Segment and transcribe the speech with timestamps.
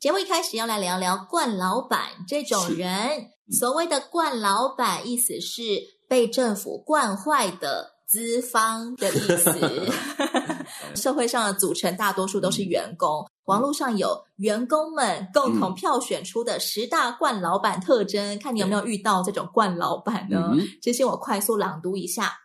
[0.00, 2.90] 节目一开始要来聊聊惯老板这种人。
[2.90, 5.62] 嗯、所谓的惯老板，意思是
[6.08, 9.92] 被政府惯坏的资方的意思。
[10.96, 13.20] 社会上的组成大多数都是员工。
[13.20, 20.56] 嗯、网络上有员工们共同票选出的十大惯老板特征，嗯、看你有没有遇到这种惯老板呢？
[20.80, 22.38] 这些、嗯、我快速朗读一下。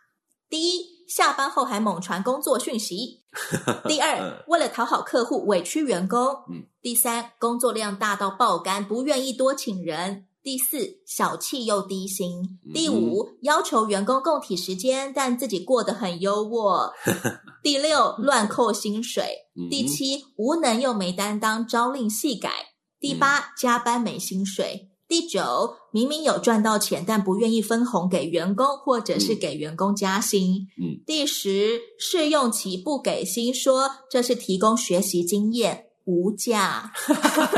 [0.50, 0.95] 第一。
[1.08, 3.22] 下班后还猛传工作讯息。
[3.86, 6.36] 第二，为了讨好客户委屈员工。
[6.80, 10.26] 第三，工作量大到爆肝，不愿意多请人。
[10.42, 12.58] 第四，小气又低薪。
[12.72, 16.92] 第五，要求员工共体时间，但自己过得很优渥。
[17.64, 19.48] 第六，乱扣薪水。
[19.68, 22.50] 第七，无能又没担当，朝令夕改。
[23.00, 24.90] 第八，加班没薪水。
[25.08, 30.66] 第九，明明有赚到钱，但不愿意分红给员工，或者是给员工加薪。
[30.82, 36.92] 嗯，第十，试用期不给薪，说这是提供学习经验，无价。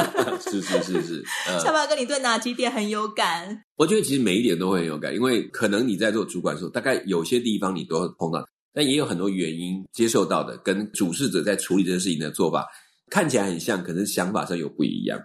[0.41, 1.25] 是是是是，
[1.65, 3.63] 小马哥，你对哪几点很有感？
[3.77, 12.67] 我觉得其实每一点都会很有感，因为可能你在做主管的时候，大概有些地方你都会碰到，但也有很多原因接受到的，跟主事者在处理这件事情的做法
[13.11, 15.19] 看起来很像，可能想法上有不一样。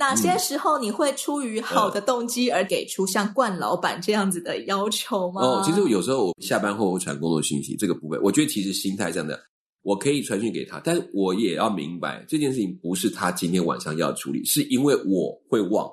[0.00, 5.42] 哪些时候你会出于好的动机而给出像冠老板这样子的要求吗？
[5.42, 9.38] 哦，其实有时候我下班后会传工作讯息，这个部分，我觉得其实心态上的，
[9.82, 15.86] 我可以传讯给他，但是我也要明白这件事情不是他今天晚上要处理，是因为我会忘。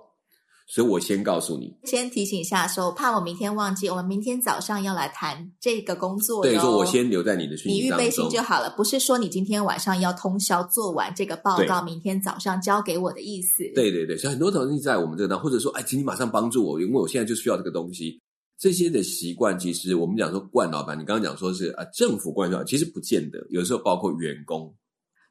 [0.70, 6.44] 所以我先告诉你，先提醒一下说，说怕我明天忘记，我们明天早上要来谈这个工作。
[6.44, 13.64] 对，说我先留在你的讯息你预备心就好了，不是说你今天晚上要通宵做完这个报告，明天早上交给我的意思。
[13.74, 18.20] 对对对，所以很多东西在我们这当，或者说，哎，请你马上帮助我，因为我现在就需要这个东西。
[18.60, 24.76] 这些的习惯，其实我们讲说惯老板，你刚刚讲说是啊，政府惯老板，其实不见得，有时候包括员工。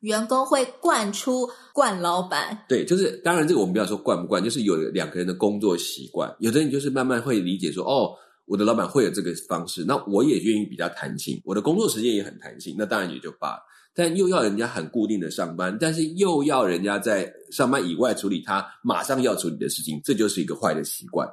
[0.00, 8.12] 员工会惯出惯老板，对，就是当然这个我们不要说惯不惯，就是有两个人的工作习惯，有的人就是慢慢会理解说，哦，
[8.44, 13.62] 我的老板会有这个方式，那我也愿意比较弹性，我的工作时间也很弹性，那当然也就罢了。
[13.94, 21.26] 但又要人家很固定的上班，但是又要人家在上班以外处理他马上要处理的事情，这就是一个坏的习惯。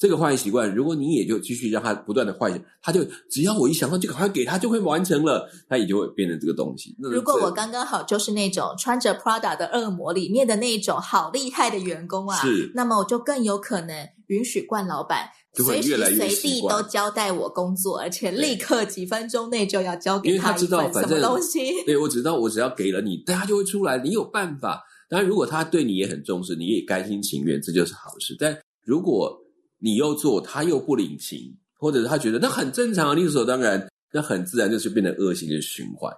[0.00, 2.50] 这个坏习惯，如果你也就继续让他不断的坏，
[2.80, 6.96] 他就只要我一想到就赶快给他，就会完成了，他也就会变成这个东西。
[6.98, 21.84] 如果我刚刚好就是那种穿着 Prada 的恶魔里面的那种好厉害的员工啊，是，那么我就更有可能允许冠老板随时随地都交代我工作，而且立刻几分钟内就要交给他一份什么东西。
[21.84, 23.98] 对，我知道，我只要给了你，但他就会出来。
[23.98, 24.82] 你有办法。
[25.10, 28.34] 当然，如果他对你也很重视，你也甘心情愿，这就是好事。
[28.38, 29.36] 但如果
[29.80, 36.14] 你又做，他又不领情，或者他觉得那很正常啊，理所当然，那很自然就是变成恶性的循环。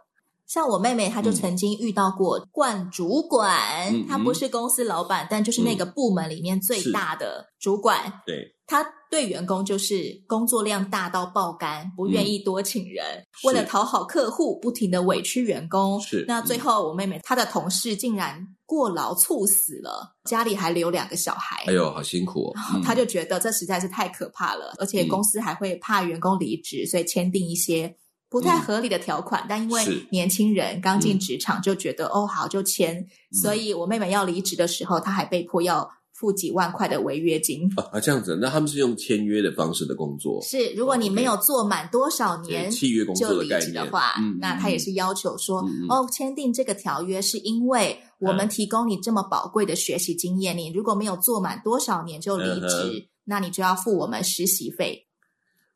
[0.52, 8.20] 像我妹妹，她就曾经遇到过冠主管，嗯、她不是公司老板，嗯、但就是那个部门里面最大的主管。
[8.26, 15.98] 对，她对员工就是工作量大到爆肝，不愿意多请人，嗯、为了讨好客户，不停的委屈员工。
[16.02, 21.64] 是，那最后我妹妹她的同事竟然过劳猝死了，家里还留两个小孩。
[21.66, 22.82] 哎呦，好辛苦哦！
[22.84, 27.96] 她就觉得这实在是太可怕了，嗯、而且公司还会怕员工离职，所以签订一些。
[28.32, 33.09] 不太合理的条款，嗯、但因为年轻人刚进职场就觉得、嗯、哦好就签，嗯、
[33.43, 37.69] 所以我妹妹要离职的时候，她还被迫要付几万块的违约金。
[37.92, 40.41] 啊，这样子，那他们是用签约的方式的工作。
[40.42, 55.06] 是，如果你没有做满多少年契约工作的概念的话，嗯、那他也是要求说，嗯、哦，签订这个条约是因为我们提供你这么宝贵的学习经验，嗯、你如果没有做满多少年就离职，嗯、那你就要付我们实习费。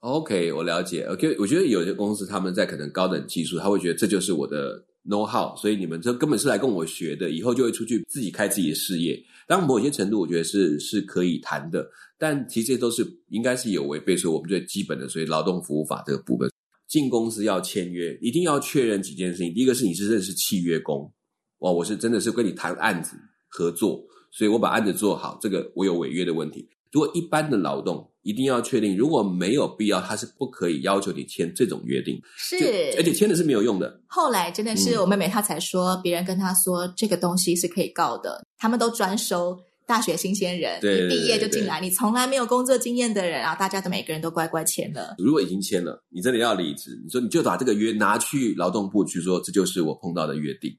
[0.00, 1.02] OK，我了解。
[1.04, 9.20] OK，我觉得有些公司他们在可能高等技术，他会觉得这就是我的 know how，所以你们这根本是来跟我学的，以后就会出去自己开自己的事业。
[9.48, 11.88] 当然某些程度，我觉得是是可以谈的，
[12.18, 16.48] 但其实这都是应该是有违背说我们最基本的，所以劳动服务法这个部分，
[16.86, 19.52] 进公司要签约，一定要确认几件事情。
[19.54, 21.10] 第一个是你是认识契约工，
[21.58, 23.16] 哇，我是真的是跟你谈案子
[23.48, 26.68] 合作，所以我把案子做好，这个我有违约的问题。
[26.92, 32.20] 如果一般的劳动，一定要确定，如果没有必要，他是不可以要求你签这种约定。
[32.36, 32.56] 是，
[32.96, 34.00] 而且签的是没有用的。
[34.06, 39.56] 后来真的是我妹妹她才说，嗯、别人跟她说这个东西是可以告的，他们都专收
[39.86, 45.14] 大学新鲜人，对对对对毕业就进来，你从来没有工作经验的人，然后大家都每个人都乖乖签了。
[45.18, 50.76] 如果已经签了，你真的要离职，你说你就把这个约拿去劳动部去说，这就是我碰到的约定。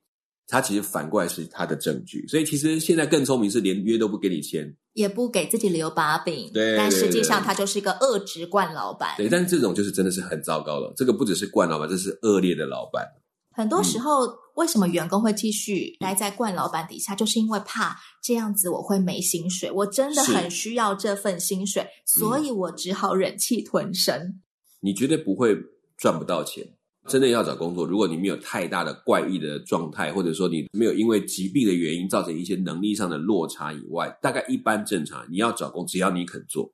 [0.48, 6.50] 他其实反过来是他的证据，所以其实现在更聪明是连约都不给你签，也不给自己留把柄。
[6.54, 9.16] 对，但实际上他就是一个恶职惯老板。
[9.18, 10.94] 对，但这种就是真的是很糟糕了。
[10.96, 13.06] 这个不只是惯老板，这是恶劣的老板。
[13.52, 19.70] 很多时候，嗯、为什么员工会继续待在惯老板底下，就是因为怕这样子我会没薪水。
[19.72, 24.40] 我真的很需要这份薪水，所以我只好忍气吞声。
[24.80, 25.58] 你绝对不会
[25.98, 26.76] 赚不到钱。
[27.07, 36.71] 真的要找工作，如果你没有太大的怪异的状态，或者说你没有因为疾病的原因造成一些能力上的落差以外，大概一般正常，你要找工，只要你肯做，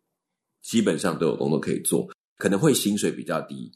[0.64, 2.10] 基本上都有工作可以做。
[2.38, 3.72] 可能会薪水比较低，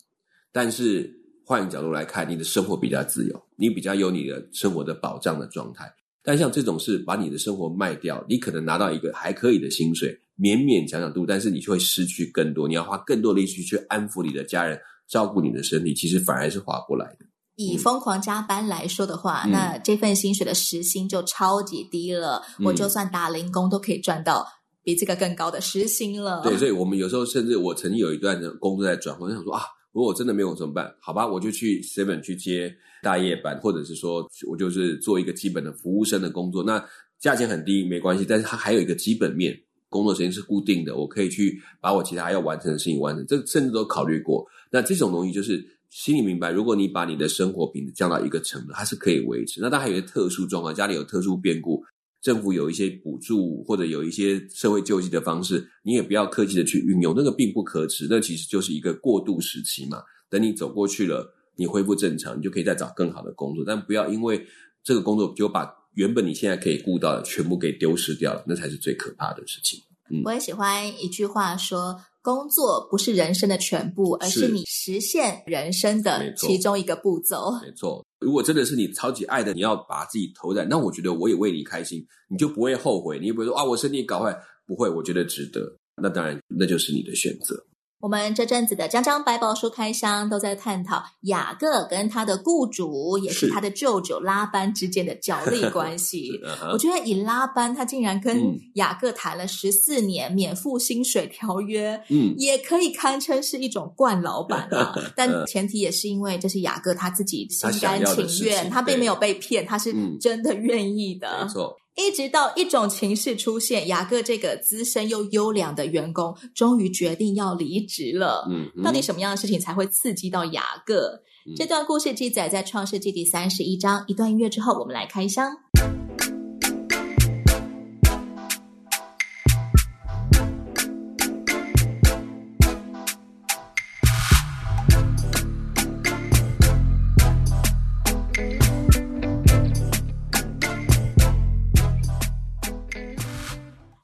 [0.52, 1.10] 但是
[1.46, 5.90] 换一个角度来看，你的生活比较自由，你比较有你的生活的保障的状态。
[6.24, 14.78] 但像这种是把你的生活卖掉，你可能拿到一个还可以的薪水，勉勉强强度，但是你就会失去更多，你要花更多力气去安抚你的家人。
[15.08, 17.26] 照顾你的身体，其实反而是划不来的。
[17.56, 22.44] 以疯狂加班来说的话，嗯、那这份薪水的时薪就超级低了。
[22.60, 24.46] 嗯、我就算打零工，都可以赚到
[24.84, 26.44] 比这个更高的时薪了。
[26.44, 30.94] 对，所以我们有时候甚至我曾经有一段的工作在转换，我想说啊，如果我真的没有怎么办？
[31.02, 32.72] 好吧，我就去 Seven 去接
[33.02, 36.64] 大夜班，或者是说我就是做一个基本的服务生的工作。
[36.64, 36.84] 那
[37.20, 39.58] 价钱很低没关系，但是它还有一个基本面。
[39.90, 44.46] 工作时间是固定的，我可以去把我其他要完成的事情完成，这甚至都考虑过。
[44.70, 49.62] 那这种东西就是心里明白，如果你把你的生活品质降到一个程度，它是可以维持。
[49.62, 51.82] 那当然还有些特殊状况，家里有特殊变故，
[52.22, 60.02] 政府有一些补助或者有一些社会救济的方式，你也不要客气的去运用，那个并不可耻，那其实就是一个过渡时期嘛。
[60.30, 64.46] 等你走过去了，你恢复正常，你就可以再找更好的工作，但不要因为
[64.84, 65.74] 这个工作就把。
[65.98, 69.82] 原本你现在可以顾到的全部给丢失掉了，那才是最可怕的事情。
[70.12, 77.52] 嗯，我也喜欢一句话说：工作不是人生的全部，而是你实现人生的其中一个步骤。
[77.64, 85.76] 没错，如果真的是你超级爱的，你要把自己投在，那我觉得我也为你开心，你就不会后悔，你也不会说啊，我身体搞坏，不会，我觉得值得。
[86.00, 87.66] 那当然，那就是你的选择。
[88.00, 96.32] 我们这阵子的江江百宝书开箱都在探讨雅各跟他的雇主，也是他的舅舅拉班之间的角力 关系。
[96.72, 98.40] 我觉得以拉班他竟然跟
[98.76, 104.96] 雅各谈了十四年免付薪水条约，嗯，也可以堪称是一种惯老板啊。
[105.18, 111.44] 但前提也是因为这是雅各他自己心甘情愿，他，他并没有被骗，他是真的愿意的。
[111.44, 111.76] 没错。
[111.98, 118.48] 一直到一种情势出现，雅各这个资深又优良的员工终于决定要离职了。
[118.52, 121.22] 嗯，嗯，到底什么样的事情才会刺激到雅各？
[121.48, 124.04] 嗯，这段故事记载在创世纪第三十一章。
[124.08, 125.52] 一段音乐之后，我们来开箱。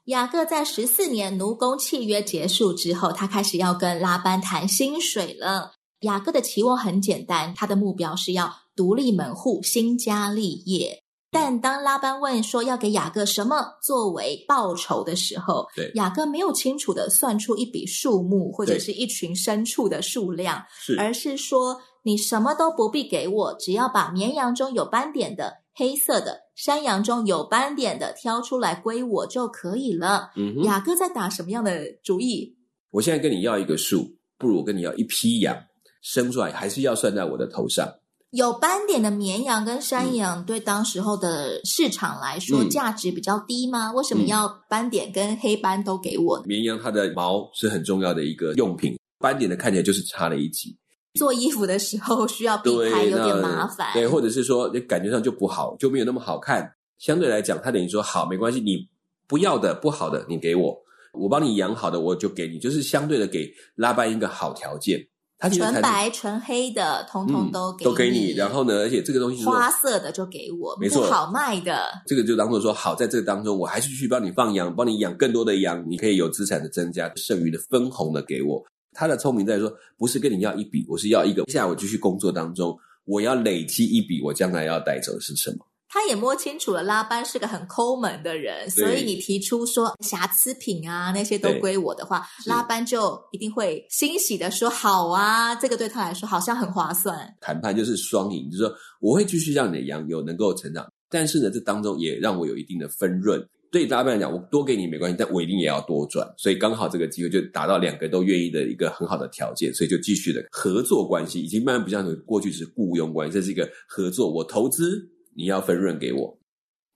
[0.06, 5.72] 雅各在十四年奴工契约结束之后，他开始要跟拉班谈薪水了。
[6.00, 11.00] 雅各的期望很简单，他的目标是要独立门户、兴家立业。
[11.30, 25.64] 但当拉班问说要给雅各什么作为报酬的时候，对，雅各没有清楚的算出一笔数目或者是一群牲畜的数量，是，而是说你什么都不必给我，只要把绵羊中有斑点的。
[25.76, 30.30] 黑色的山羊中有斑点的挑出来归我就可以了。
[30.36, 32.56] 嗯，雅各在打什么样的主意？
[32.90, 35.56] 我现在跟你要一个数，不如我跟你要一批羊，
[36.00, 37.92] 生出来还是要算在我的头上。
[38.30, 43.90] 有斑点的绵羊跟山羊对当时候的市场来说价值比较低吗？
[43.90, 46.42] 嗯，为什么要斑点跟黑斑都给我？
[46.44, 50.76] 绵羊它的毛是很重要的一个用品，斑点的看起来就是差了一级。
[51.14, 53.92] 做衣服的时候需要避开，有点麻烦。
[53.92, 56.70] 对，或者是说你感觉上就不好，就没有那么好看。
[56.98, 58.88] 相对来讲，他等于说好，没关系，你
[59.26, 60.76] 不要的不好的你给我，
[61.12, 65.06] 我帮你养好的我就给你，就是相对的给拉班一个好条件。
[65.36, 68.32] 他纯白纯黑的，通通都给都给你。
[68.32, 71.90] 然后呢，而且这个东西花色的就给我，没错，不好卖的。
[72.06, 78.64] 这个就当做说好，在这个当中，我还是去帮你放羊，帮你养更多的羊，你可以有资产的增加，剩余的分红的给我。
[78.94, 81.42] 他的聪明在说，不是跟你要一笔，我是要一个。
[81.44, 85.66] 接下来我继续工作当中，我要累积一笔，我将来要带走的是什么？
[85.86, 97.32] 他也摸清楚了，拉班是个很抠门的人，所以你提出说瑕疵品啊那些都归我的话，拉班就一定会欣喜的说好啊，这个对他来说好像很划算。
[97.40, 103.40] 谈判就是双赢，就是说我会继续让你的羊有能够成长，但是呢，这当中也让我有一定的分润。
[103.74, 106.24] 对大家来讲，我多给你没关系，但我一定也要多赚。
[106.38, 114.32] 所以刚好这个机会就达到两个都愿意的一个很好的条件，所以就继续的合作关系，已经慢慢不像过去是雇佣关系，这是一个合作。
[114.32, 116.38] 我投资，你要分润给我。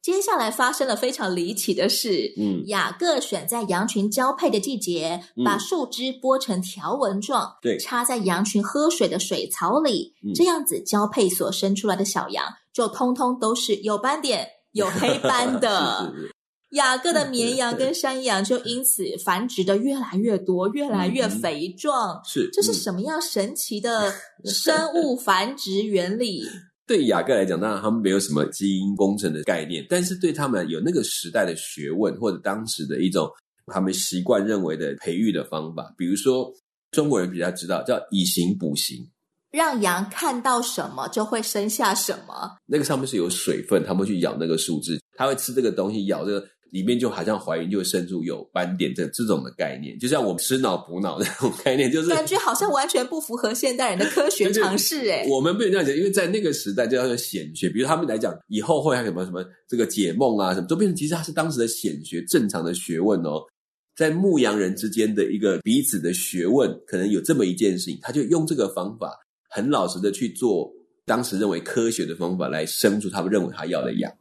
[0.01, 2.33] 接下来发生了非常离奇的事。
[2.39, 16.13] 嗯，雅各选在羊群交配的季节，嗯、把树枝剥成条纹状，对，插在羊群喝水的水槽里，嗯、这样子交配所生出来的小羊就通通都是有斑点、有黑斑的。
[16.15, 16.35] 是是是，
[16.71, 22.21] 雅各的绵羊跟山羊就因此繁殖的越来越多，越来越肥壮。
[22.27, 24.13] 是、嗯，这是什么样神奇的
[24.45, 26.43] 生物繁殖原理？
[26.87, 33.31] 对雅各来讲，当然他们没有什么基因工程的概念，但是对他们有那个时代的学问，或者当时的一种
[33.67, 35.95] 他们习惯认为的培育的方法。
[35.97, 36.53] 比如说，
[36.91, 39.07] 中国人比较知道叫以形补形，
[39.51, 42.57] 让羊看到什么就会生下什么。
[42.67, 46.47] 那个上面是有水分，他们会去咬那个树枝，他会吃这个东西，咬这个。
[46.71, 55.27] 里面就好像怀孕就会生出有斑点这这种的概念，就像我们吃脑补脑的这种概念，就是感觉好像完全不符合现代人的科学常识哎。
[55.29, 63.43] 我们不能这样讲，因为在那个时代就叫做显学，比如他们来讲，以后会还有什么什么这个解梦啊什么，都变成其实它是当时的显学正常的学问哦。
[63.97, 69.13] 在牧羊人之间的一个彼此的学问，可能有这么一件事情，他就用这个方法
[69.51, 70.71] 很老实的去做
[71.05, 74.13] 当时认为科学的方法来生出他们认为他要的羊。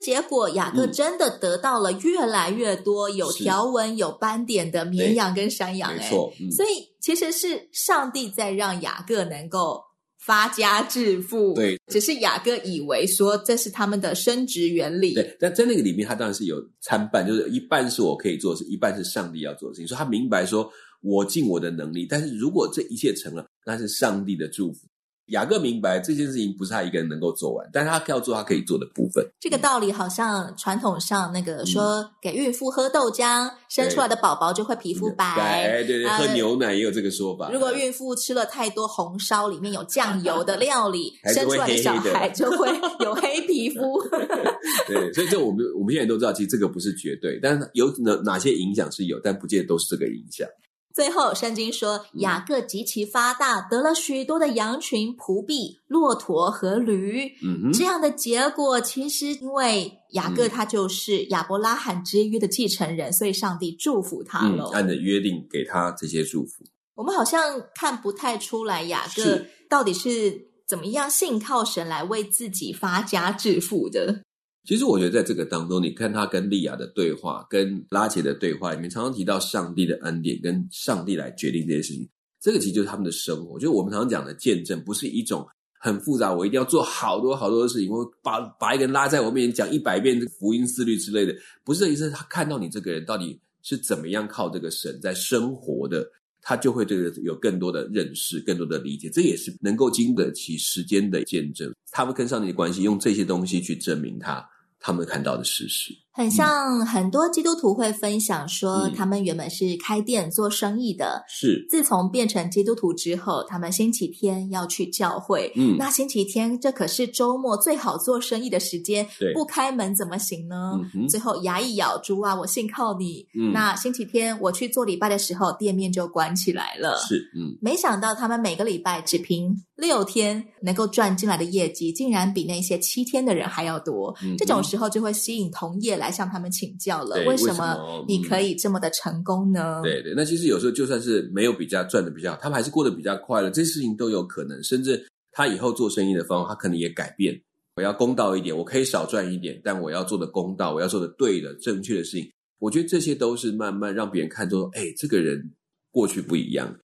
[0.00, 6.68] 结果雅各真的得到了越来越多有条纹、有斑点的绵羊跟山羊，哎，没错，嗯，所以
[7.00, 9.82] 其实是上帝在让雅各能够
[10.18, 11.54] 发家致富。
[11.54, 15.14] 对，只是雅各以为说这是他们的生殖原理。
[15.14, 19.88] 对，但在那个里面，他当然是有参半，就是一半是我可以做的事，一半是上帝要做的事情。
[19.88, 20.70] 所以他明白说，
[21.02, 24.80] 我尽我的能力，但是如果这一切成了，那是上帝的祝福。
[25.28, 29.26] 雅各明白这件事情不是他一个人能够做完，但是他要做他可以做的部分。
[29.40, 35.34] 这个道理好像传统上那个说给孕妇喝豆浆，嗯、生出来的宝宝就会皮肤白。
[35.66, 37.50] 对对对，喝牛奶也有这个说法。
[37.50, 42.68] 如果孕妇吃了太多红烧里面有酱油的料理， 生出来的小孩就会
[43.00, 44.02] 有黑皮肤。
[44.86, 50.46] 对，所以这我们我们现在都知道，其实这个不是绝对，但是有哪哪些影响是有，但不见得都是这个影响。
[50.94, 57.32] 最后，圣经说雅各极其发大，得了许多的羊群、仆婢、骆驼和驴。
[57.42, 64.70] 嗯哼，这样的结果，其实因为雅各他就是亚伯拉罕之约的继承人，所以上帝祝福他了。
[64.72, 66.64] 嗯，按着约定给他这些祝福。
[66.94, 74.22] 我们好像看不太出来雅各到底是怎么样信靠神来为自己发家致富的。
[74.64, 82.08] 其实我觉得在这个当中，你看他跟利亚的对话，跟拉结的对话里面，常常提到上帝的恩典，跟上帝来决定这些事情。
[82.40, 83.58] 这个其实就是他们的生活。
[83.58, 85.46] 就是我们常常讲的见证，不是一种
[85.78, 92.08] 很复杂，我一定要做好多好多的事情，我把把一个人拉在我面前讲一百遍福音思律之类的，不是这意思。
[92.08, 96.06] 他看到你这个人到底是怎么样靠这个神在生活的，
[96.40, 99.10] 他就会这个有更多的认识，更多的理解。
[99.10, 101.70] 这也是能够经得起时间的见证。
[101.90, 104.42] 他们跟上帝的关系，用这些东西去证明他。
[104.86, 115.52] 他们看到的事实，很像很多基督徒会分享说，他们原本是开店做生意的，是自从变成基督徒之后，他们星期天要去教会。
[115.56, 120.80] 嗯，那星期天这可是周末最好做生意的时间，对，不开门怎么行呢？
[121.08, 123.26] 最后牙一咬，猪啊，我信靠你。
[123.38, 126.96] 嗯，那星期天我去做礼拜的时候，店面就关起来了。
[127.06, 134.12] 是，嗯，没想到他们每个礼拜只凭六天能够赚进来的业绩，竟然比那些七天的人还要多。
[134.36, 134.64] 这种。
[134.64, 139.80] 时候就会吸引同业来向他们请教了，为什么你可以这么的成功呢？
[139.82, 144.62] 对对，那其实有时候就算是没有比较赚的比较好，他们还是过得比较快乐，这些事情都有可能。
[144.62, 147.40] 甚至他以后做生意的方法，他可能也改变。
[147.76, 152.30] 我要公道一点，我可以少赚一点，但我要做的公道，我要做的对的、正确的事情。
[152.60, 155.52] 我觉得这些都是慢慢让别人看出，哎，这个人
[155.90, 156.74] 过去不一样。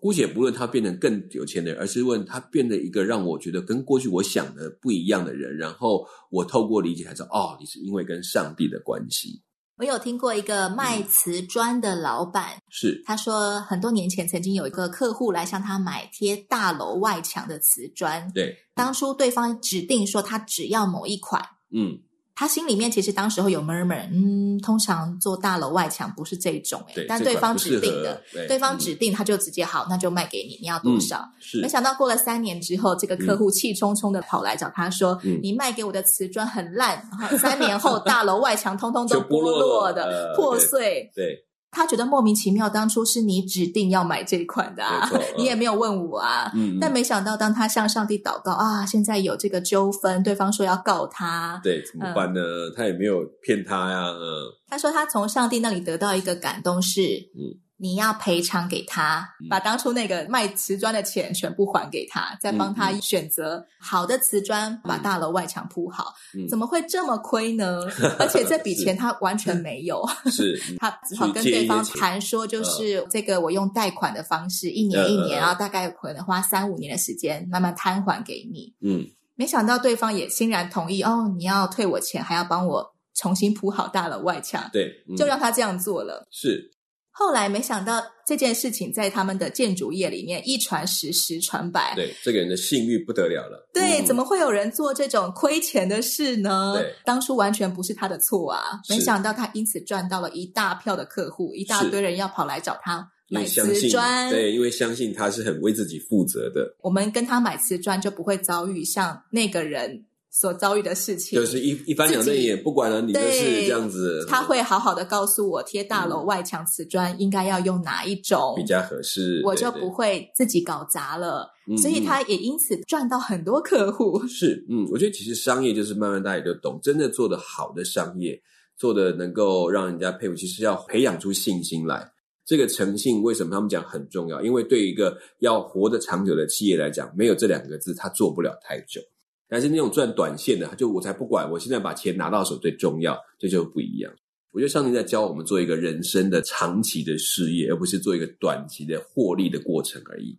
[0.00, 9.42] 姑且不论他变成更有钱的人，而是问他变得一个让我觉得跟过去我想的不一样的人，然后我透过理解才知道，哦，你是因为跟上帝的关系。
[9.76, 21.98] 我有听过一个卖瓷砖的老板，嗯、是他说很多年前曾经有一个客户来向他买贴大楼外墙的瓷砖，对，当初对方指定说他只要某一款，嗯。
[22.38, 31.18] 他心里面其实当时候有 murmur，嗯，通常做大楼外墙不是这种诶，但对方指定的，对，对方指定他就直接好，那就卖给你，你要多少？
[31.18, 31.60] 嗯、是。
[31.60, 41.26] 没想到过了三年之后，这个客户气冲冲的跑来找他说：“嗯、你卖给我的瓷砖很烂，然后三年后 大楼外墙通通都剥落的、呃、破碎。”对。
[41.26, 46.50] 对他觉得莫名其妙，当初是你指定要买这一款的啊，嗯、 你也没有问我啊。
[46.54, 52.40] 嗯，但没想到，当他向上帝祷告啊，现在有这个纠纷，对方说要告他，对，怎么办呢？
[52.40, 54.08] 嗯、他也没有骗他呀。
[54.08, 57.02] 嗯，他说他从上帝那里得到一个感动是，
[57.36, 57.60] 嗯。
[57.80, 66.12] 你要赔偿给他，把当初那个卖瓷砖的钱全部还给他，再帮他选择好的瓷砖，把大楼外墙铺好。
[66.50, 67.80] 怎么会这么亏呢？
[68.18, 70.60] 而且这笔钱他完全没有，是。
[70.78, 78.74] 他只好跟对方谈说，就是这个我用贷款的方式，一年一年，然后大概可能花三五年的时间慢慢摊还给你。
[78.80, 79.06] 嗯，
[79.36, 86.26] 没想到对方也欣然同意哦，你要退我钱，还要帮我重新铺好大楼外墙，对，就让他这样做了。
[86.32, 86.72] 是。
[87.18, 91.92] 后来没想到这件事情在他们的建筑业里面一传十，十传百。
[91.96, 93.68] 对，这个人的信誉不得了了。
[93.74, 96.74] 对，嗯、怎么会有人做这种亏钱的事呢？
[96.76, 98.78] 对，当初完全不是他的错啊！
[98.88, 104.30] 没想到他因此赚到了一大票的客户，一大堆人要跑来找他买瓷砖。
[104.30, 106.72] 对，因为相信他是很为自己负责的。
[106.82, 110.04] 我们跟他买瓷砖就不会遭遇像那个人。
[110.38, 114.24] 所遭遇的事情，就是一一翻两瞪眼，不管了你的事这样子。
[114.28, 121.50] 他会好好的告诉我，贴大楼外墙瓷砖应该要用哪一种比较合适，我就不会自己搞砸了。
[121.82, 124.24] 所以他也因此赚到很多客户。
[124.28, 128.40] 是，嗯，我觉得其实商业就是慢慢大家也都懂，真的做的好的商业，
[128.76, 132.08] 做的能够让人家佩服，其实要培养出信心来。
[132.46, 134.40] 这个诚信为什么他们讲很重要？
[134.40, 139.00] 因为对一个要活得长久的企业来讲，没有这两个字，他做不了太久。
[139.48, 144.12] 但是那种赚短线的，就我才不管，我现在把钱拿到手最重要，这就不一样。
[144.52, 150.38] 我觉得上帝在教我们做一个人生的长期的事业，而不是做一个短期的获利的过程而已。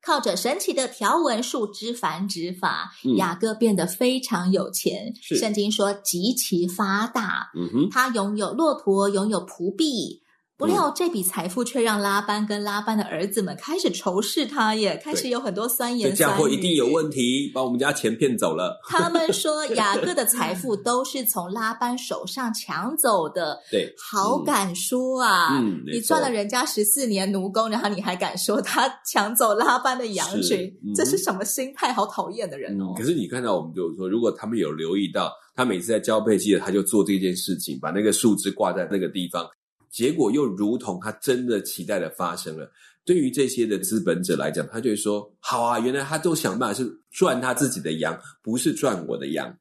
[0.00, 5.12] 靠着神奇的条纹树枝繁殖法，嗯、雅各变得非常有钱。
[5.20, 7.50] 是圣经说极其发大。
[7.56, 10.21] 嗯哼，他拥有骆驼，拥有仆婢。
[10.62, 16.16] 不料这笔财富却让拉班跟拉班的儿子们开始仇视他耶，也开始有很多酸言酸语。
[16.16, 18.80] 这家伙一定有问题，把我们家钱骗走了。
[18.88, 23.58] 他们说 雅各的财富都是从拉班手上抢走的。
[23.72, 25.58] 对，好敢说啊！
[25.58, 30.72] 嗯，你赚了人家十四年奴工，然后你还敢说他抢走拉班的羊群？
[30.84, 31.92] 嗯、这是什么心态？
[31.92, 32.94] 好讨厌的人哦！
[32.96, 39.44] 可是你看到我们就是说，如果他们有留意到，他每次在交配季，他就做这件事情，把那个树枝挂在那个地方。
[39.92, 42.68] 结果又如同他真的期待的发生了。
[43.04, 49.54] 对于这些的资本者来讲，他就会说：“好啊，原来他都想办法是赚他自己的羊，不是赚我的羊。”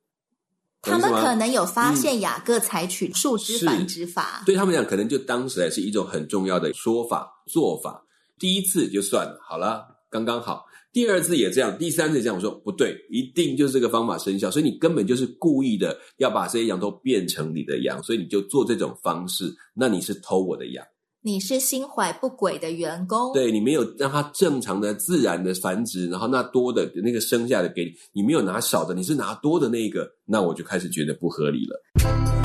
[0.82, 8.04] 他们可能有发现雅各采取树枝繁殖法，嗯、对他们讲，可能就当时还是一种很重要的说法做法。
[8.40, 10.66] 第一次就算了，好了，刚刚好。
[10.94, 20.86] 第二次也这样，第三次也这样，我说不对，一定就是这个方法生效，所以你根本就是故意的要把这些羊都变成你的羊，所以你就做这种方式，那你是偷我的羊，
[21.22, 32.41] 你是心怀不轨的员工，对，你没有让它正常的、自然的繁殖，然后那多的那个生下的给你，你没有拿少的，你是拿多的那个，那我就开始觉得不合理了。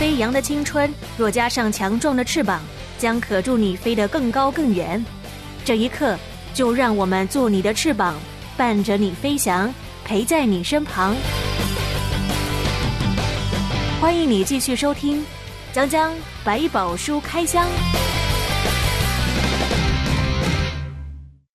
[0.00, 2.62] 飞扬的青春，若加上强壮的翅膀，
[2.96, 5.04] 将可助你飞得更高更远。
[5.62, 6.16] 这一刻，
[6.54, 8.14] 就让我们做你的翅膀，
[8.56, 9.70] 伴着你飞翔，
[10.02, 11.14] 陪在你身旁。
[14.00, 15.20] 欢迎你继续收听
[15.70, 17.66] 《江江百宝书开箱》。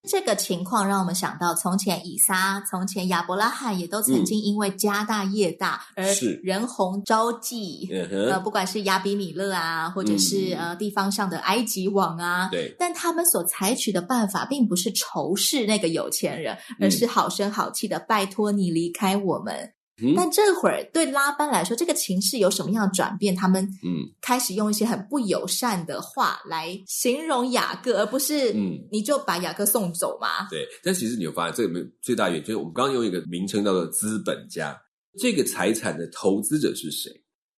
[0.08, 6.06] 这个情况让我们想到，从前以撒，从前亚伯拉罕也都曾经因为家大业大而
[6.44, 7.90] 人红招忌。
[7.92, 19.74] 嗯、呃，不管是亚比米勒啊，或者是、嗯、呃地方上的埃及王啊，对，但他们所采取的办法并不是仇视那个有钱人，而是好声好气的拜托你离开我们。
[20.02, 23.36] 嗯、但这会儿对拉班来说，这个情势有什么样的转变？
[23.36, 30.50] 他们嗯开始用一些很不友善的话来形容雅各，而不是嗯你就把雅各送走嘛？
[30.50, 30.68] 对。
[30.84, 34.78] 但其实你有发现，这个最大原因就是我们刚刚用一个名称叫做资本家。
[35.18, 37.10] 这个财产的投资者是谁？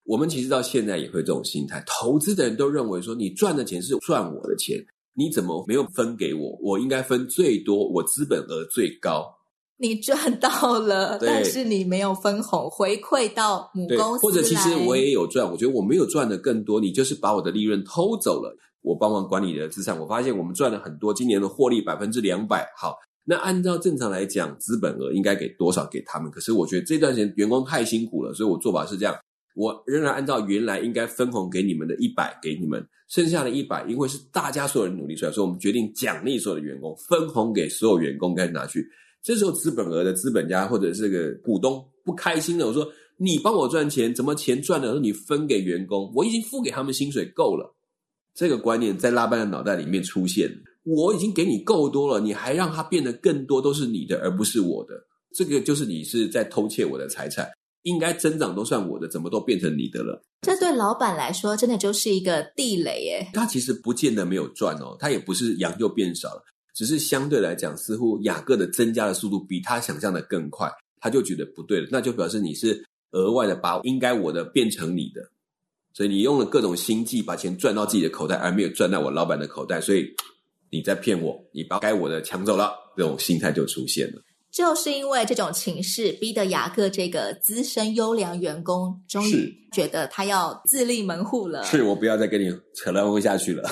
[0.04, 4.78] 我们其实到现在也会这种心态，投资的人都认为说，你赚的钱是赚我的钱，
[5.15, 6.58] 你怎么没有分给我？
[6.62, 9.37] 我应该分最多，我资本额最高。
[9.79, 18.57] 你赚到了，但是你没有分红回馈到母公司，或者其实我也有赚，我觉得我没有赚的更多，你就是把我的利润偷走了。
[18.81, 22.65] 我帮忙管理的资产，我发现我们赚了很多，今年的获利百分之两百。
[22.77, 26.31] 好，那按照正常来讲，资本额应该给多少给他们？
[26.31, 29.13] 可是我觉得这段时间员工太辛苦了，所以我做法是这样：
[29.55, 38.87] 我仍然按照原来应该分红给你们的一百给你们，剩下的一百，因为是大家所有人努力出来，所以我们决定奖励所有的员工，分红给所有员工该拿去。
[39.27, 42.87] 这时候资本额的资本家或者是个股东不开心了，我说
[43.17, 46.09] 你帮我赚钱，怎么钱赚了，你分给员工？
[46.15, 47.75] 我已经付给他们薪水够了。
[48.33, 50.49] 这个观念在拉班的脑袋里面出现。
[50.85, 54.93] 我已经给你够多了，你还让它变得更多，都是你的，而不是我的。
[55.35, 57.49] 这个就是你是在偷窃我的财产，
[57.81, 60.23] 应该增长都算我的，怎么都变成你的了？
[60.43, 63.27] 这对老板来说，真的就是一个地雷耶。
[63.33, 66.41] 他其实不见得没有赚哦，他也不是羊就变少了，
[66.77, 75.27] 只是相对来讲，似乎雅各的增加的速度比他想象的更快，他就觉得不对了，那就表示你是额外的把应该我的变成你的，
[75.91, 80.05] 所以你用了各种心计把钱赚到自己的口袋，而没有赚到我老板的口袋，所以。
[80.69, 84.21] 你在骗我，你把该我的抢走了，这种心态就出现了。
[84.57, 91.63] 就是因为这种情势，逼得雅各这个资深优良员工，终于觉得他要自立门户了。
[91.63, 93.69] 是，我不要再跟你扯来问下去了。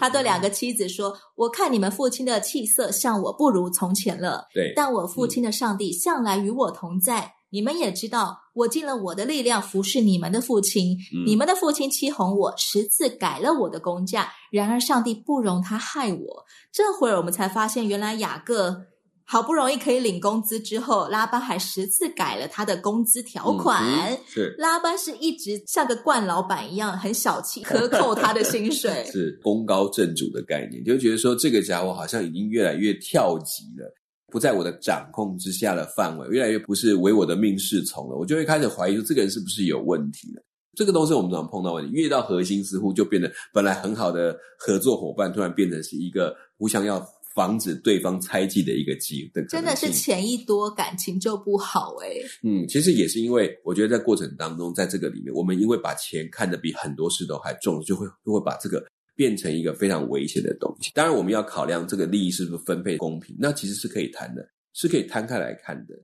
[0.00, 7.20] 他对两个妻子说：“我看你们父亲的气色像我不如从前了，对，但我父亲的上帝向来与我同在。
[7.20, 10.96] 嗯”你们也知道，我尽了我的力量服侍你们的父亲。
[11.14, 14.32] 嗯、你们的父亲欺哄我，十次改了我的工价。
[14.50, 16.44] 然而上帝不容他害我。
[16.72, 18.86] 这会儿我们才发现，原来雅各
[19.26, 23.82] 好不容易可以领工资之后，拉班还十次改了他的工资条款。
[24.10, 29.04] 嗯、是拉班是一直像个惯老板一样，很小气，克扣他的薪水。
[29.10, 33.92] 是功高震主的概念，就觉得说这个家伙好像已经越来越跳级了。
[34.30, 40.42] 不在我的掌控之下的范围，越来越不是唯我的命是从了，我就会开始怀疑说，这个人是不是有问题了？
[40.76, 46.98] 这个都是我们常碰到问题，越到核心似乎就变得本来很好的合作伙伴，突然变成是一个互相要
[47.34, 49.44] 防止对方猜忌的一个机会。
[49.46, 52.08] 真的是钱一多，感情就不好哎。
[52.42, 58.84] 嗯，其实也是因为我觉得在过程当中，在这个里面，我们因为把钱看得比很多事都还重，就会就会把这个。
[59.16, 60.90] 变成一个非常危险的东西。
[60.92, 65.94] 当然，我们要考量这个利益是不是分配公平，那其实是可以谈的，是可以摊开来看的。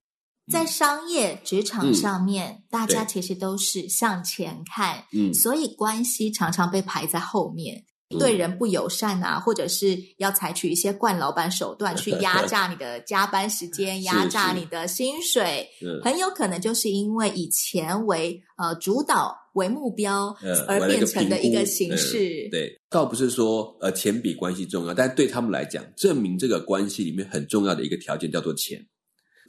[0.49, 7.83] 在商业职场上面，嗯、大家其实都是向前看，嗯，所以关系常常被排在后面。
[8.19, 15.67] 对人不友善啊，或者是要采取一些惯老板手段去压 榨你的加班时间，压榨你的薪水，
[16.03, 20.35] 很有可能就是因为以钱为呃主导为目标
[20.67, 22.47] 而变成的一个形式。
[22.47, 28.85] 嗯、对，倒不是说呃钱比关系重要，但对他们来讲，证明这个关系里面很重要的一个条件叫做钱。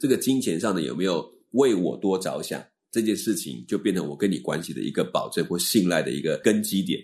[0.01, 6.99] 这个金钱上的有没有为我多着想，这件事情就变成我跟你关系的一个保证或信赖的一个根基点。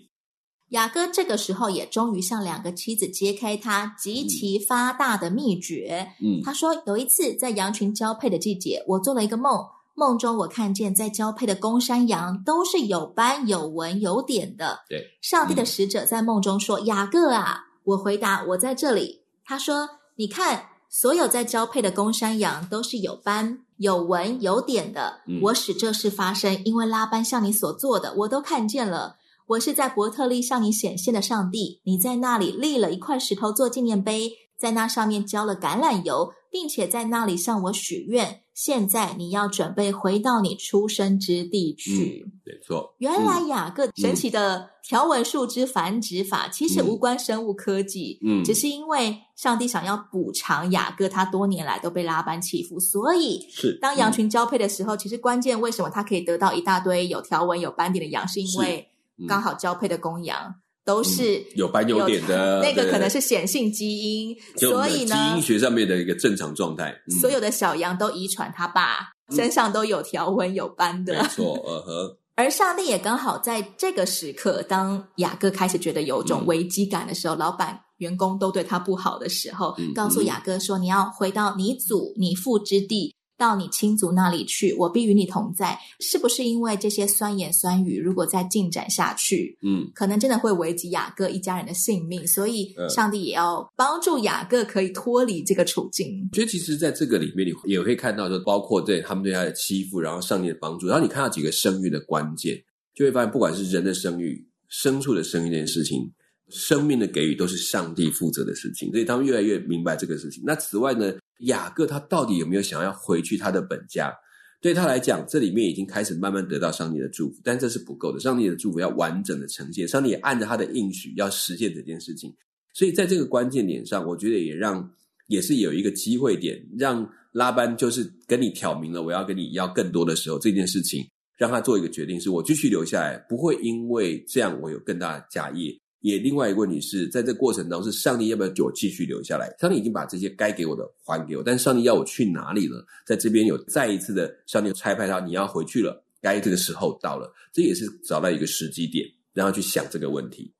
[0.69, 6.13] 雅各这个时候也终于向两个妻子揭开他极其发大的秘诀。
[6.21, 14.81] 嗯，他说有一次在羊群交配的季节，我做了一个梦，梦中我看见在交配的公山羊都是有斑、有纹、有点的。
[14.87, 25.21] 对，上帝的使者在梦中说：“雅各啊！”我回答：“我在这里。”他说：“你看，所有在交配的公山羊都是有斑、有纹、有点的。
[25.41, 29.15] 我使这事发生，因为拉班向你所做的，我都看见了。”
[29.49, 38.41] 我是在伯特利向你显现的上帝，你在那里立了一块石头做纪念碑，在那上面浇了橄榄油，并且在那里向我许愿。
[38.53, 42.23] 现在你要准备回到你出生之地去。
[42.27, 58.85] 嗯、没错，原来雅各神奇的条纹树枝繁殖法其实无关生物科技，嗯，只是因为上帝想要补偿雅各他多年来都被拉班欺负，所以是当羊群交配的时候，其实关键为什么他可以得到一大堆有条纹、有斑点的羊，是因为。
[59.27, 60.55] 刚好交配的公羊
[60.85, 72.17] 都是有、斑有点的， 那个可能是显性基因，所以呢，基因学上面的一个正常状态，嗯、所有的小羊都遗传他爸身上都有条纹有斑的，没错，呃呵。
[72.35, 85.79] 而上帝也刚好在这个时刻，当雅各开始觉得有种危机感的时候，嗯、老板员工都对他不好的时候，嗯、告诉雅各说：“你要回到你祖你父之地。”到你亲族那里去，我必与你同在。
[86.01, 92.27] 是不是因为这些酸言酸语，如果再进展下去，嗯，可能真的会危及雅各一家人的性命？
[92.27, 96.29] 所以，上帝也要帮助雅各可以脱离这个处境。
[96.33, 102.61] 觉得其实，在这个里面，你也会看到，就包括对他们对他的欺负，然后上帝的帮助，然后你看到几个生育的关键，
[102.93, 106.11] 就会发现，不管是人的生育、牲畜的生育这件事情，
[106.49, 108.91] 生命的给予，都是上帝负责的事情。
[108.91, 110.43] 所以，他们越来越明白这个事情。
[110.45, 111.13] 那此外呢？
[111.39, 114.13] 雅各他到底有没有想要回去他的本家？
[114.61, 118.19] 对他来讲，这里面已经开始慢慢得到上帝的祝福，但这是不够的。
[118.19, 122.35] 上帝的祝福要完整的呈现，上帝也按着他的应许要实现这件事情。
[122.73, 124.93] 所以在这个关键点上，我觉得也让
[125.27, 135.73] 也是有一个机会点，让拉班就是跟你挑明了我要跟你要更多的时候，这件事情让他做一个决定，是我继续留下来，不会因为这样我有更大的家业。
[136.01, 139.53] 也另外一个问题是在这过程当中，是上帝要不要给我继续留下来？
[139.59, 142.85] 上帝已经把这些该给我的还给我，但上帝要我去哪里了？
[143.05, 150.53] 在这边有再一次的上帝差派他，你要回去了，该这个时候到了，这也是找到一个时机点，然后去想这个问题。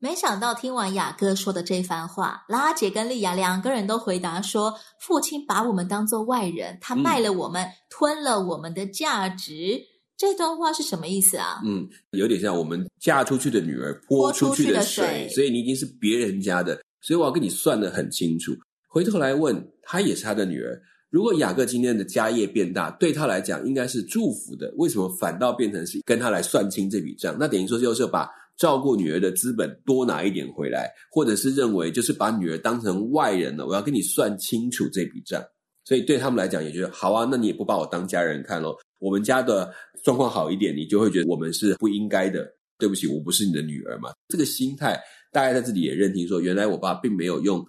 [0.00, 9.86] 没想到听完雅各说的这番话，拉杰跟利亚两个人都回答说：“父亲把我们当做外人，他卖了我们，嗯、吞了我们的价值。”
[10.22, 11.60] 这段话是什么意思啊？
[11.64, 18.52] 嗯，有点像我们嫁出去的女儿泼出去的水，所以你已经是别人家的，所以我要跟你算得很清楚。
[18.88, 20.80] 回头来问，她也是她的女儿。
[21.10, 27.36] 如果雅各今天的家业变大，对他来讲应该是祝福的，为什么反倒变成是跟他来算清这笔账？
[27.36, 35.42] 那等于说就是把照顾女儿的资本多拿一点回来，或者是认为就是把女儿当成外人了，我要跟你算清楚这笔账。
[35.84, 38.78] 所以对他们来讲也觉得好啊，那你也不把我当家人看咯。
[39.02, 42.48] 我们家的状况好一点，你就会觉得我们是不应该的。
[42.78, 44.10] 对不起，我不是你的女儿嘛。
[44.28, 47.64] 这个心态，大家在这里也认定说，原来我爸并没有用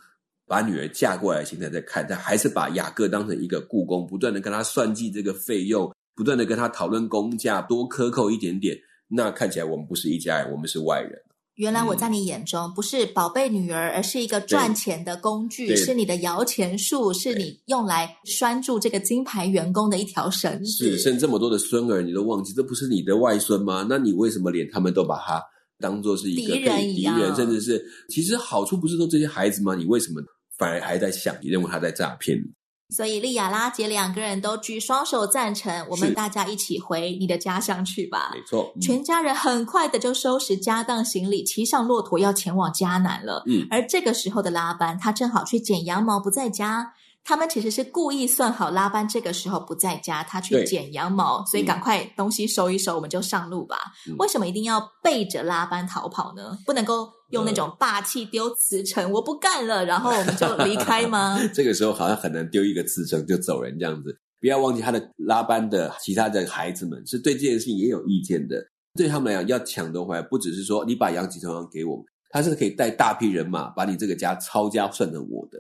[0.48, 8.76] 把女儿嫁过来的心态在看，他还是把雅各当成一个雇工，不断的跟他算计这个费用，不断的跟他讨论工价，多克扣一点点。
[9.08, 11.22] 那看起来我们不是一家人，我们是外人。
[11.56, 20.72] 原来我在你眼中不是宝贝女儿，而是一个赚钱的工具，是你的摇钱树，是你用来拴住这个金牌员工的一条绳子。
[20.72, 23.86] 是，生这么多的孙儿，你都忘记这不是你的外孙吗？
[23.88, 25.40] 那你为什么连他们都把他
[25.80, 27.16] 当做是一个敌人一样？
[27.16, 29.76] 敌人，甚至是其实好处不是说这些孩子吗？
[29.76, 30.22] 你为什么
[30.58, 32.52] 反而还在想，你认为他在诈骗你？
[32.96, 38.32] 所以利亚拉姐两个人都举双手赞成，我们大家一起回你的家乡去吧。
[38.32, 43.44] 没错，嗯、全家人很快的就收拾家当行李，骑上骆驼要前往迦南了。
[43.48, 46.94] 嗯，而这个时候的拉班，他正好去剪羊毛，不在家。
[47.26, 53.78] 他们其实是故意算好拉班这个时候不在家，他去剪羊毛，所以赶快东西收一收，我们就上路吧。
[54.10, 56.58] 嗯、为什么一定要背着拉班逃跑呢？
[56.66, 61.40] 不能够用那种霸气丢辞呈，我不干了，然后我们就离开吗？
[61.56, 64.18] 这个时候好像很难丢一个辞呈就走人这样子。
[64.42, 68.62] 不要忘记他的拉班的其他的孩子们是对这件事情也有意见的。
[68.96, 75.58] 对他们来讲，要抢夺回来，不只是说你把羊几头羊给我们，他是可以带大批人马把你这个家抄家算成我的。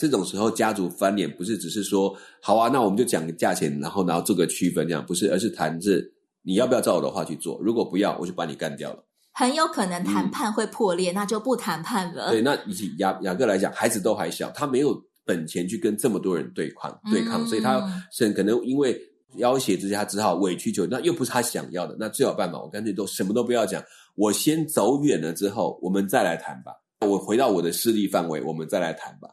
[0.00, 6.02] 这种时候，家族翻脸不是只是说好啊，那我们就讲个价钱，然后然后做个区分，这样不是，而是谈着
[6.42, 7.60] 你要不要照我的话去做。
[7.62, 9.04] 如果不要，我就把你干掉了。
[9.32, 12.30] 很有可能谈判会破裂，嗯、那就不谈判了。
[12.30, 19.00] 对，那以雅雅各来讲，孩子都还小，他没有本钱去跟这么多人对抗对抗，嗯、所以他是可能因为
[19.36, 23.82] 要挟之下，他只好委曲求，那又不是他想要的，那最好办法，我干脆都什么都不要讲，
[24.16, 26.72] 我先走远了之后，我们再来谈吧。
[27.06, 29.28] 我回到我的势力范围，我们再来谈吧。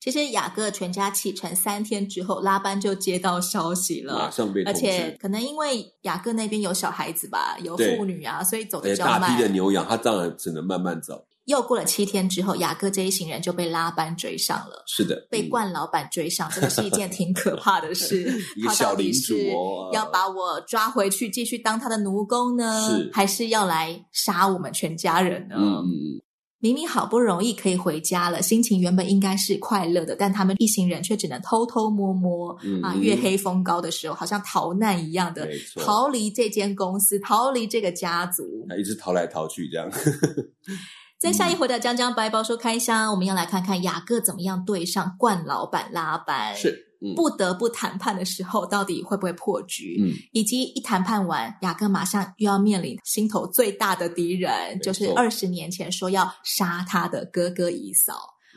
[0.00, 4.62] 其实雅各全家启程三天之后，拉班就接到消息了，马上被。
[4.62, 9.20] 而且可能因为雅各那边有小孩子吧，有妇女啊，所以走的比较慢。
[9.20, 11.26] 大批的牛羊，他当然只能慢慢走。
[11.46, 14.84] 又过了七天之后，雅各这一行人就被拉班追上了。
[14.86, 18.30] 是的，被冠老板追上，这个是一件 挺可怕的 事。
[18.54, 25.56] 一个小领主哦，要把我抓回去继续当他的奴工呢，是还是要来杀我们全家人呢？
[25.58, 26.20] 嗯。
[26.60, 39.88] 明明好不容易可以回家了，心情原本应该是快乐的，但他们一行人却只能偷偷摸摸、嗯、啊，月黑风高的时候，好像逃难一样的错逃离这间公司，逃离这个家族，一直逃来逃去这样。
[41.20, 46.56] 在下一回的《江江白宝说开箱》，我们要来看看雅各怎么样对上冠老板拉班。
[46.56, 46.87] 是。
[47.00, 49.98] 嗯、不得不谈判的时候，到底会不会破局？
[50.00, 58.14] 嗯，以及一谈判完，雅各马上又要面临心头最大的敌人，就是二十年前说要杀他的哥哥以扫。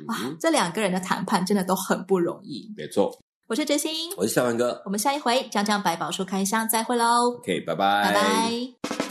[0.08, 2.74] 哇、这两个人的谈判真的都很不容易。
[2.76, 3.16] 没错，
[3.48, 7.36] 我是哲心，我是小万哥，我们下一回《江江百宝书开箱》再会喽。
[7.38, 9.11] OK，拜拜，拜拜。